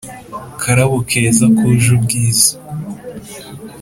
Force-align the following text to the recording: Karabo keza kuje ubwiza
Karabo 0.61 0.97
keza 1.09 1.45
kuje 1.57 1.87
ubwiza 1.97 2.51